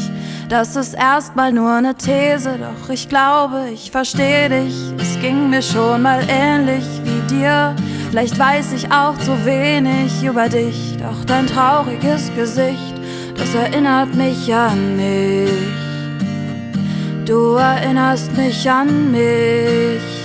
[0.48, 4.74] Das ist erstmal nur eine These, doch ich glaube, ich versteh dich.
[4.98, 7.74] Es ging mir schon mal ähnlich wie dir.
[8.10, 12.94] Vielleicht weiß ich auch zu wenig über dich, doch dein trauriges Gesicht,
[13.36, 15.50] das erinnert mich an mich.
[17.24, 20.23] Du erinnerst mich an mich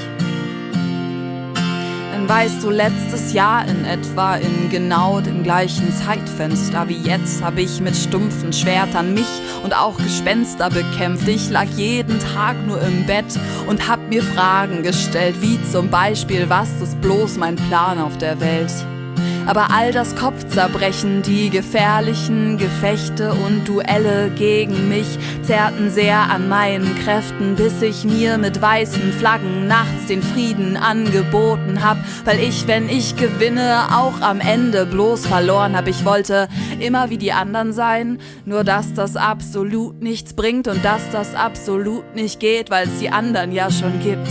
[2.27, 7.79] weißt du, letztes Jahr in etwa in genau dem gleichen Zeitfenster wie jetzt habe ich
[7.79, 9.27] mit stumpfen Schwertern mich
[9.63, 11.27] und auch Gespenster bekämpft.
[11.27, 16.49] Ich lag jeden Tag nur im Bett und hab mir Fragen gestellt, wie zum Beispiel,
[16.49, 18.71] was ist bloß mein Plan auf der Welt?
[19.49, 25.07] Aber all das Kopfzerbrechen, die gefährlichen Gefechte und Duelle gegen mich
[25.41, 31.83] zerrten sehr an meinen Kräften, bis ich mir mit weißen Flaggen nachts den Frieden angeboten
[31.83, 35.87] hab, weil ich, wenn ich gewinne, auch am Ende bloß verloren hab.
[35.87, 36.47] Ich wollte
[36.79, 42.13] immer wie die anderen sein, nur dass das absolut nichts bringt und dass das absolut
[42.13, 44.29] nicht geht, weil es die anderen ja schon gibt.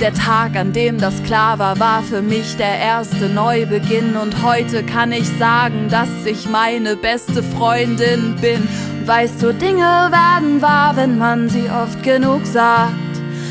[0.00, 4.84] Der Tag, an dem das klar war, war für mich der erste Neubeginn und heute
[4.84, 8.68] kann ich sagen, dass ich meine beste Freundin bin.
[9.04, 12.94] Weißt du, Dinge werden wahr, wenn man sie oft genug sagt.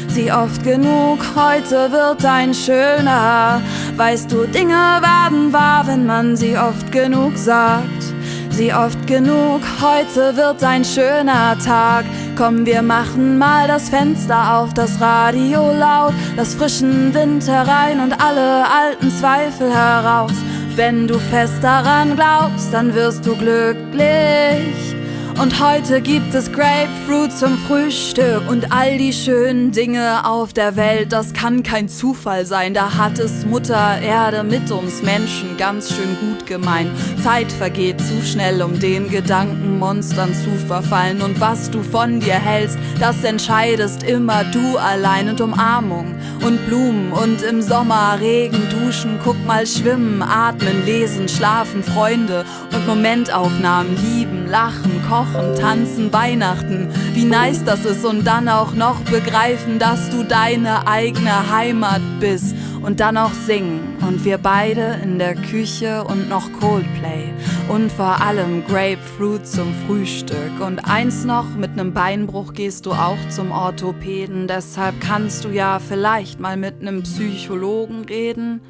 [0.08, 3.62] Sie oft genug, heute wird ein schöner.
[3.98, 4.72] Weißt du, Dinge
[5.02, 8.04] werden wahr, wenn man sie oft genug sagt.
[8.52, 12.06] Sie oft genug, heute wird ein schöner Tag.
[12.38, 18.14] Komm, wir machen mal das Fenster auf, das Radio laut, das frischen Wind herein und
[18.22, 20.34] alle alten Zweifel heraus.
[20.76, 24.96] Wenn du fest daran glaubst, dann wirst du glücklich.
[25.42, 31.14] Und heute gibt es Grapefruit zum Frühstück und all die schönen Dinge auf der Welt,
[31.14, 32.74] das kann kein Zufall sein.
[32.74, 36.90] Da hat es Mutter Erde mit uns Menschen ganz schön gut gemeint.
[37.24, 41.22] Zeit vergeht zu schnell, um den Gedankenmonstern zu verfallen.
[41.22, 45.30] Und was du von dir hältst, das entscheidest immer du allein.
[45.30, 51.84] Und Umarmung und Blumen und im Sommer Regen, duschen, guck mal schwimmen, atmen, lesen, schlafen,
[51.84, 56.88] Freunde und Momentaufnahmen, lieben, lachen, kochen tanzen, Weihnachten.
[57.14, 62.56] Wie nice das ist und dann auch noch begreifen, dass du deine eigene Heimat bist
[62.88, 63.98] und dann auch singen.
[64.08, 67.26] Und wir beide in der Küche und noch Coldplay
[67.68, 70.62] und vor allem Grapefruit zum Frühstück.
[70.66, 74.48] Und eins noch, mit nem Beinbruch gehst du auch zum Orthopäden.
[74.48, 78.62] Deshalb kannst du ja vielleicht mal mit nem Psychologen reden.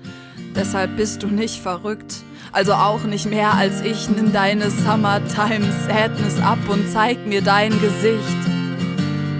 [0.55, 4.09] Deshalb bist du nicht verrückt also auch nicht mehr als ich.
[4.09, 8.56] Nimm deine Summertime Sadness ab und zeig mir dein Gesicht.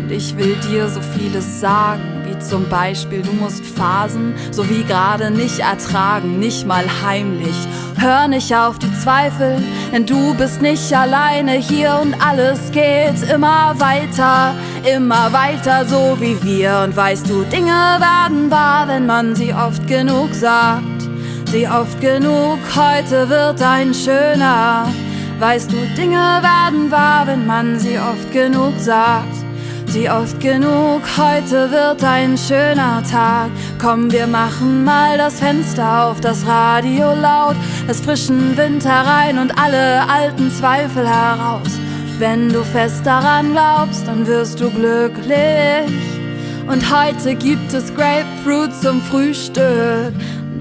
[0.08, 4.86] Und ich will dir so vieles sagen, wie zum Beispiel, du musst Phasen so wie
[4.86, 7.68] gerade nicht ertragen, nicht mal heimlich.
[7.98, 13.76] Hör nicht auf die Zweifel, denn du bist nicht alleine hier und alles geht immer
[13.80, 14.56] weiter,
[14.90, 16.84] immer weiter so wie wir.
[16.86, 20.84] Und weißt du, Dinge werden wahr, wenn man sie oft genug sagt
[21.52, 24.88] sie oft genug, heute wird ein schöner.
[25.40, 29.47] Weißt du, Dinge werden wahr, wenn man sie oft genug sagt.
[29.90, 33.50] Sie oft genug, heute wird ein schöner Tag.
[33.82, 37.56] Komm, wir machen mal das Fenster auf, das Radio laut,
[37.88, 41.80] das frischen Wind herein und alle alten Zweifel heraus.
[42.20, 45.90] Wenn du fest daran glaubst, dann wirst du glücklich.
[46.68, 50.14] Und heute gibt es Grapefruit zum Frühstück.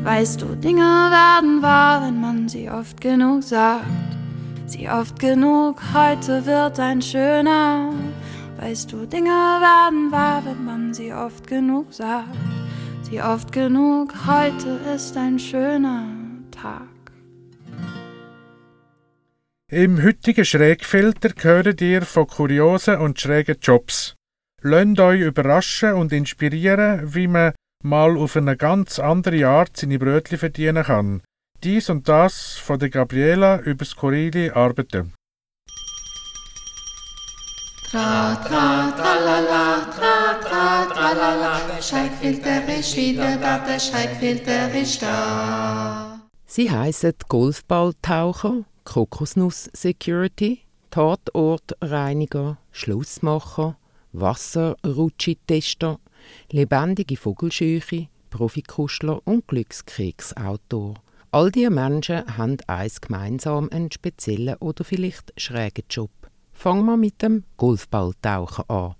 [0.05, 3.85] Weißt du, Dinge werden wahr, wenn man sie oft genug sagt.
[4.67, 7.91] Sie oft genug, heute wird ein schöner.
[8.59, 12.35] Weißt du, Dinge werden wahr, wenn man sie oft genug sagt.
[13.03, 16.09] Sie oft genug, heute ist ein schöner
[16.51, 16.89] Tag.
[19.71, 24.15] Im heutigen Schrägfilter hören ihr von kuriosen und schrägen Jobs.
[24.63, 27.53] Lasst euch überraschen und inspirieren, wie man
[27.85, 31.23] mal auf eine ganz andere Art seine Brötchen verdienen kann.
[31.63, 35.13] Dies und das von der Gabriela über skurrile Arbeiten.
[37.89, 46.21] Tra, tra, tralala, tra, tra, tralala, der Schreckfilter ist wieder da, der Schreckfilter ist da.
[46.47, 53.77] Sie heissen Golfballtaucher, Kokosnuss Security, Tatortreiniger, Schlussmacher,
[54.13, 56.01] Wasserrutschitester
[56.51, 60.95] lebendige Vogelscheuche, Profikuschler und Glückskeksautor.
[61.31, 66.11] All diese Menschen haben eins gemeinsam, einen speziellen oder vielleicht schrägen Job.
[66.57, 68.95] Fangen wir mit dem Golfballtauchen an.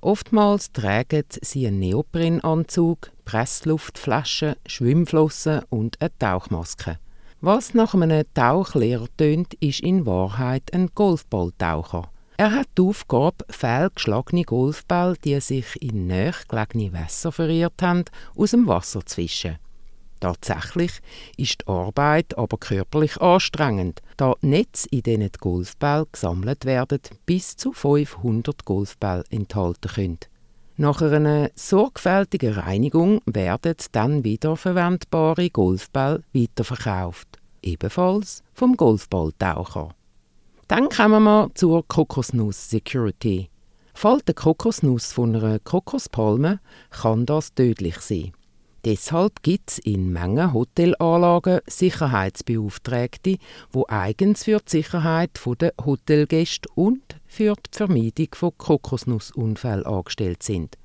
[0.00, 6.98] Oftmals tragen sie einen Neoprenanzug, Pressluftflaschen, Schwimmflossen und eine Tauchmaske.
[7.40, 12.10] Was nach einem Tauchlehrer tönt, ist in Wahrheit ein Golfballtaucher.
[12.38, 18.04] Er hat die Aufgabe, fehlgeschlagene Golfbälle, die sich in näher gelegene Wässer verirrt haben,
[18.34, 19.58] aus dem Wasser zu fischen.
[20.20, 21.00] Tatsächlich
[21.36, 27.00] ist die Arbeit aber körperlich anstrengend, da die Netze, in denen die Golfbälle gesammelt werden,
[27.26, 30.18] bis zu 500 Golfbälle enthalten können.
[30.78, 39.94] Nach einer sorgfältigen Reinigung werden dann wiederverwendbare Golfbälle weiterverkauft, ebenfalls vom Golfballtaucher.
[40.68, 43.48] Dann kommen wir zur Kokosnuss Security.
[43.94, 46.60] Fällt eine Kokosnuss von einer Kokospalme,
[46.90, 48.32] kann das tödlich sein.
[48.86, 53.38] Deshalb gibt es in Mengen Hotelanlagen Sicherheitsbeauftragte,
[53.74, 60.78] die eigens für die Sicherheit der Hotelgäste und für die Vermeidung von Kokosnussunfällen angestellt sind.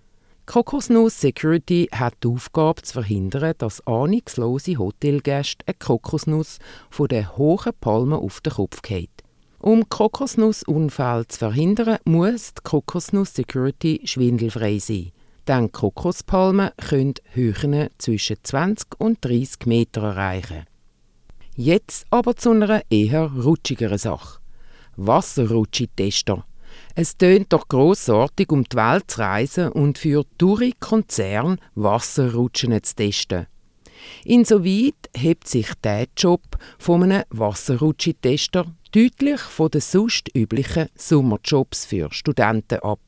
[0.47, 6.58] Kokosnuss Security hat die Aufgabe zu verhindern, dass ahnungslose Hotelgäste eine Kokosnuss
[6.89, 9.12] von der hohen Palme auf den Kopf geht.
[9.60, 15.12] Um Kokosnussunfälle zu verhindern, muss die Kokosnuss Security schwindelfrei sein.
[15.48, 20.66] Denn Kokospalmen können Höhen zwischen 20 und 30 Meter erreichen.
[21.56, 24.39] Jetzt aber zu einer eher rutschigeren Sache.
[24.96, 26.46] Wasserrutschi-Tester.
[26.96, 32.96] Es tönt doch grossartig, um die Welt zu reisen und für teure Konzerne Wasserrutschen zu
[32.96, 33.48] testen.
[34.26, 36.42] Insoweit hebt sich der Job
[36.80, 43.00] von einem Wasserrutschi-Tester deutlich von den sonst üblichen Sommerjobs für Studenten ab.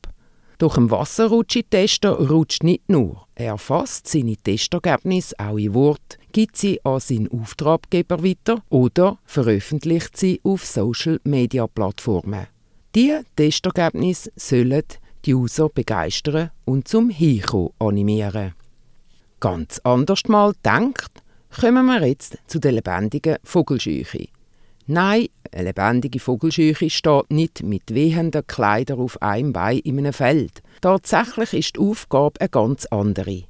[0.58, 3.26] Doch ein Wasserrutschi-Tester rutscht nicht nur.
[3.34, 10.16] Er fasst seine Testergebnisse auch in Wort, gibt sie an seinen Auftraggeber weiter oder veröffentlicht
[10.16, 12.46] sie auf Social-Media-Plattformen.
[12.94, 14.84] Diese Testergebnisse sollen
[15.24, 18.54] die User begeistern und zum Hinkommen animieren.
[19.40, 21.10] Ganz anders mal denkt,
[21.60, 24.28] kommen wir jetzt zu der lebendigen Vogelscheuche.
[24.86, 30.62] Nein, eine lebendige Vogelscheuche steht nicht mit wehenden Kleidern auf einem Bein in einem Feld.
[30.82, 33.44] Tatsächlich ist die Aufgabe eine ganz andere.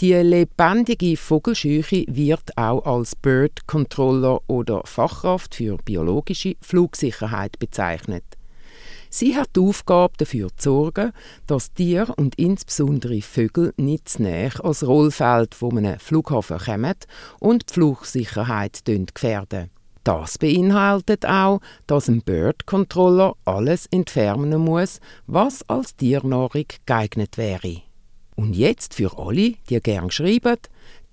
[0.00, 8.24] Die lebendige Vogelscheuche wird auch als Bird Controller oder Fachkraft für biologische Flugsicherheit bezeichnet.
[9.10, 11.12] Sie hat die Aufgabe dafür zu sorgen,
[11.46, 16.94] dass Tiere und insbesondere Vögel nicht zu näher als Rollfeld von einem Flughafen kommen
[17.40, 19.70] und die Flugsicherheit gefährden.
[20.04, 27.82] Das beinhaltet auch, dass ein Bird Controller alles entfernen muss, was als Tiernahrung geeignet wäre.
[28.36, 30.58] Und jetzt für alle, die gern schreiben,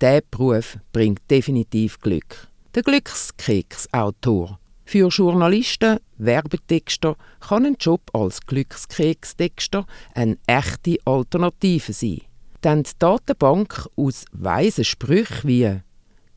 [0.00, 2.48] der Beruf bringt definitiv Glück.
[2.74, 4.58] Der Glückskeks-Autor.
[4.84, 9.84] Für Journalisten, Werbetexter kann ein Job als Glückskekstexter
[10.14, 12.20] eine echte Alternative sein.
[12.62, 15.80] Denn die Datenbank aus weisen Sprüchen wie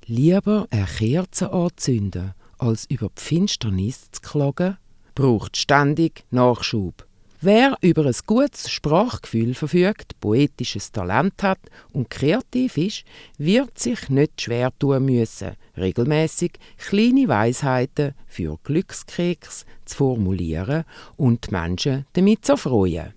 [0.08, 4.78] «Lieber eine Kerze anzünden, als über die Finsternis zu klagen,
[5.16, 7.06] braucht ständig Nachschub.
[7.42, 11.60] Wer über ein gutes Sprachgefühl verfügt, poetisches Talent hat
[11.94, 13.06] und kreativ ist,
[13.38, 20.84] wird sich nicht schwer tun müssen, regelmäßig kleine Weisheiten für Glückskeks zu formulieren
[21.16, 23.14] und die Menschen damit zu erfreuen.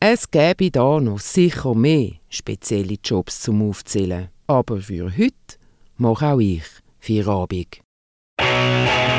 [0.00, 5.56] Es gäbe da noch sicher mehr spezielle Jobs zum Aufzählen, aber für heute
[5.96, 6.64] mache auch ich
[6.98, 7.81] Feierabend.
[8.38, 9.11] Thank you.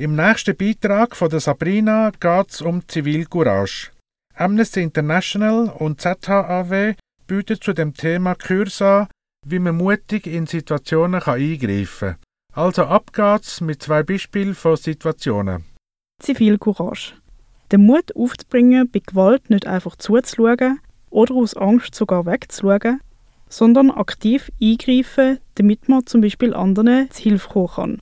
[0.00, 3.90] Im nächsten Beitrag von der Sabrina geht es um Zivilcourage.
[4.36, 6.94] Amnesty International und ZHAW
[7.26, 9.08] bieten zu dem Thema Kurs an,
[9.44, 12.16] wie man mutig in Situationen kann eingreifen kann.
[12.54, 15.64] Also ab geht's mit zwei Beispielen von Situationen.
[16.22, 17.14] Zivilcourage.
[17.72, 20.78] Den Mut aufzubringen, bei Gewalt nicht einfach zuzuschauen
[21.10, 23.00] oder aus Angst sogar wegzuschauen,
[23.48, 27.98] sondern aktiv eingreifen, damit man zum Beispiel anderen zu Hilfe kommen kann.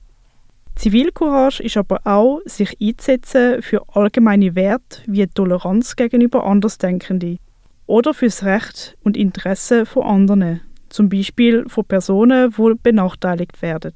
[0.77, 7.39] Zivilcourage ist aber auch, sich einzusetzen für allgemeine Werte wie Toleranz gegenüber Andersdenkenden
[7.87, 13.93] oder fürs Recht und Interesse von anderen, zum Beispiel von Personen, die benachteiligt werden.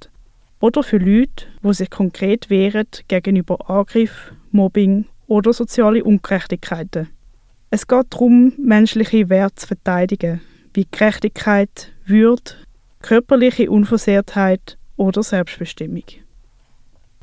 [0.60, 7.10] Oder für Leute, die sich konkret wehren gegenüber Angriff, Mobbing oder soziale Ungerechtigkeiten.
[7.70, 10.42] Es geht darum, menschliche Werte zu verteidigen,
[10.74, 12.54] wie Gerechtigkeit, Würde,
[13.04, 16.06] körperliche Unversehrtheit oder Selbstbestimmung.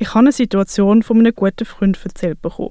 [0.01, 2.71] Ich habe eine Situation von einem guten Freund erzählt bekommen.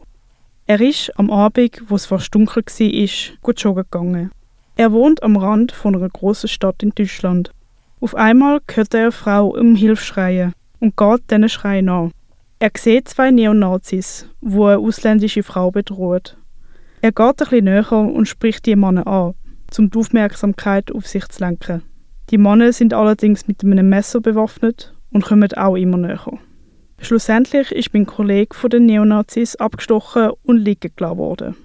[0.66, 4.32] Er ist am Abend, wo es fast dunkel war, gut joggen gegangen.
[4.78, 7.52] Er wohnt am Rand von einer großen Stadt in Deutschland.
[8.00, 12.12] Auf einmal hört er eine Frau um Hilfe schreien und geht diesen Schreien nach.
[12.60, 16.38] Er sieht zwei Neonazis, wo eine ausländische Frau bedroht.
[17.02, 19.34] Er geht ein bisschen näher und spricht die Männer an,
[19.78, 21.84] um die Aufmerksamkeit auf sich zu lenken.
[22.30, 26.40] Die Männer sind allerdings mit einem Messer bewaffnet und kommen auch immer näher.
[27.00, 31.56] Schlussendlich ist mein Kollege von den Neonazis abgestochen und liegen gelassen worden.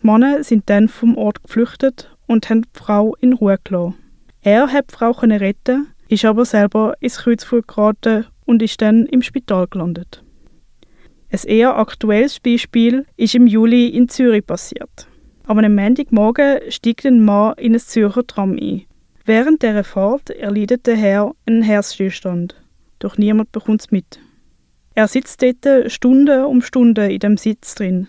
[0.00, 3.94] Die Männer sind dann vom Ort geflüchtet und haben die Frau in Ruhe gelassen.
[4.42, 9.22] Er hat die Frau retten, ist aber selber ins Kreuzfuhr geraten und ist dann im
[9.22, 10.24] Spital gelandet.
[11.30, 15.06] Ein eher aktuelles Beispiel ist im Juli in Zürich passiert.
[15.44, 18.82] Am einem Montagmorgen steigt ein Mann in ein Zürcher Tram ein.
[19.24, 22.56] Während dieser Fahrt erleidet der Herr einen Herzstillstand.
[22.98, 24.18] Doch niemand bekommt es mit.
[25.00, 28.06] Er sitzt dort Stunde um Stunde in dem Sitz drin.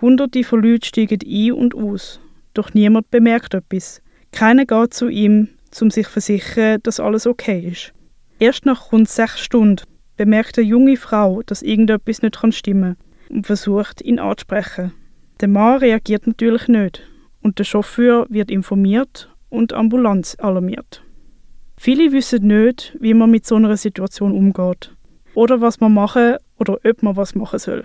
[0.00, 2.18] Hunderte von Leuten steigen ein und aus.
[2.54, 4.02] Doch niemand bemerkt etwas.
[4.32, 7.92] Keiner geht zu ihm, um sich zu versichern, dass alles okay ist.
[8.40, 9.84] Erst nach rund sechs Stunden
[10.16, 12.96] bemerkt eine junge Frau, dass irgendetwas nicht stimmen
[13.28, 14.92] kann und versucht, ihn anzusprechen.
[15.40, 17.04] Der Mann reagiert natürlich nicht
[17.42, 21.04] und der Chauffeur wird informiert und die Ambulanz alarmiert.
[21.76, 24.90] Viele wissen nicht, wie man mit so einer Situation umgeht
[25.34, 27.84] oder was man machen oder ob man was machen soll.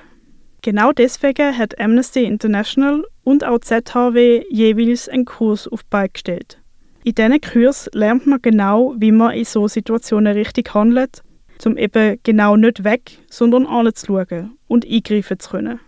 [0.62, 6.60] Genau deswegen hat Amnesty International und auch ZHW jeweils einen Kurs auf die Beine gestellt.
[7.04, 11.24] In diesen Kurs lernt man genau, wie man in so Situationen richtig handelt,
[11.66, 15.80] um eben genau nicht weg, sondern anzuschauen und eingreifen zu können.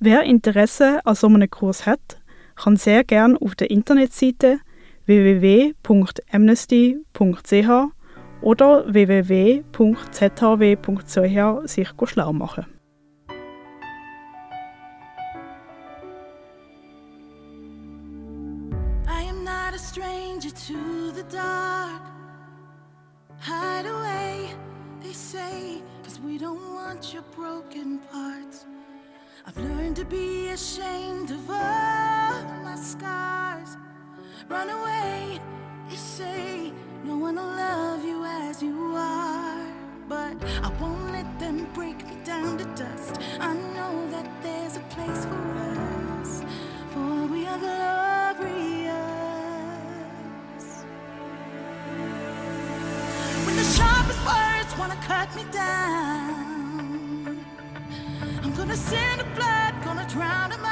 [0.00, 2.20] Wer Interesse an so einem Kurs hat,
[2.56, 4.58] kann sehr gerne auf der Internetseite
[5.06, 7.97] www.amnesty.ch
[8.42, 9.68] oder www.zhw.ch
[11.68, 12.66] sich schlau machen.
[29.48, 33.78] I've learned to be ashamed of all my scars.
[34.46, 35.40] Run away,
[35.88, 36.72] they say,
[37.04, 39.66] no one will love you as you are.
[40.08, 43.18] But I won't let them break me down to dust.
[43.40, 45.54] I know that there's a place for
[46.20, 46.42] us,
[46.92, 48.94] for we are glorious.
[53.44, 57.44] When the sharpest words wanna cut me down,
[58.42, 60.67] I'm gonna send the blood, gonna drown them out.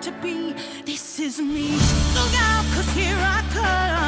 [0.00, 0.54] To be.
[0.86, 1.72] This is me.
[2.14, 3.99] Look out, cause here I come.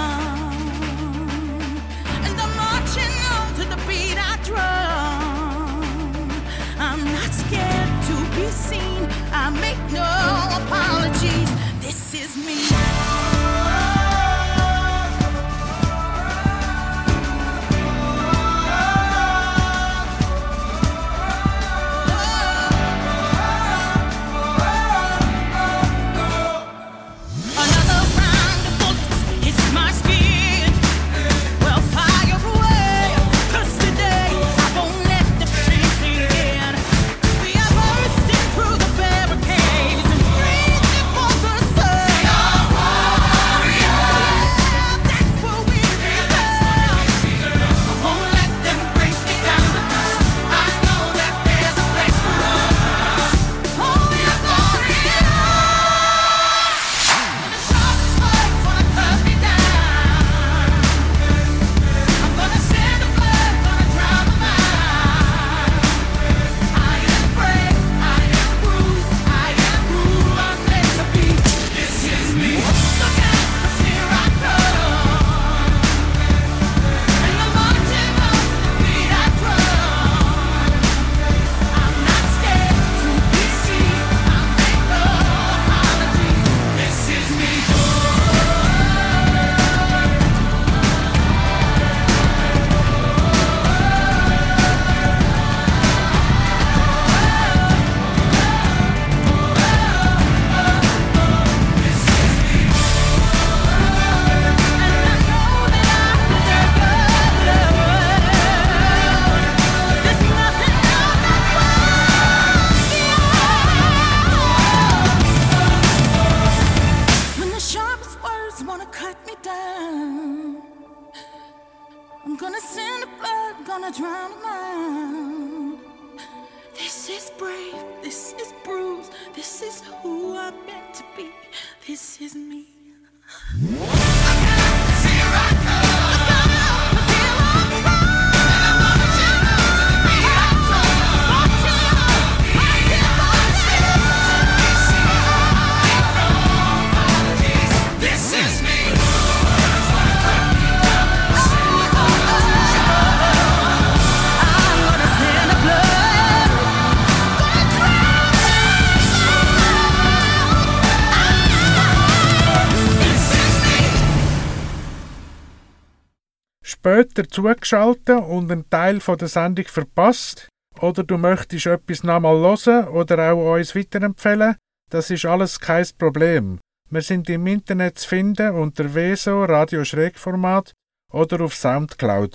[167.03, 170.49] Später zugeschaltet und einen Teil von der Sendung verpasst
[170.81, 174.55] oder du möchtest etwas nochmal hören oder auch uns weiterempfehlen,
[174.89, 176.61] das ist alles kein Problem.
[176.91, 180.73] Wir sind im Internet zu finden unter WESO Radio Schrägformat
[181.13, 182.35] oder auf Soundcloud.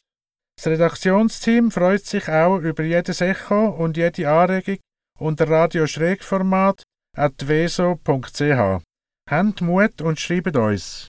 [0.57, 4.79] Das Redaktionsteam freut sich auch über jedes Echo und jede Anregung
[5.17, 6.83] unter Radio Schrägformat
[7.15, 8.83] at weso.ch.
[9.29, 11.07] Habt Mut und schreibt uns.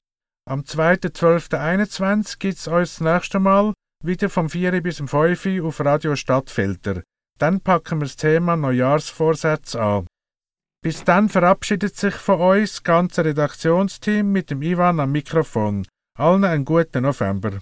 [0.49, 5.66] Am 2.12.21 gibt es uns das nächste Mal wieder vom 4 bis um 5 Uhr
[5.66, 7.03] auf Radio Stadtfilter.
[7.38, 10.07] Dann packen wir das Thema Neujahrsvorsätze an.
[10.82, 15.86] Bis dann verabschiedet sich von uns das ganze Redaktionsteam mit dem Ivan am Mikrofon.
[16.18, 17.59] Allen einen guten November.